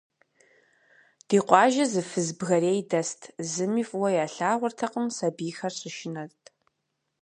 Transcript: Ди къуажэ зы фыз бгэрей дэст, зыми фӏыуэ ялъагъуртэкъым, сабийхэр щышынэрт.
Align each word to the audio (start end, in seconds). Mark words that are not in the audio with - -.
Ди 1.27 1.39
къуажэ 1.47 1.85
зы 1.91 2.01
фыз 2.09 2.29
бгэрей 2.37 2.81
дэст, 2.89 3.21
зыми 3.51 3.83
фӏыуэ 3.89 4.09
ялъагъуртэкъым, 4.25 5.07
сабийхэр 5.17 5.73
щышынэрт. 5.79 6.43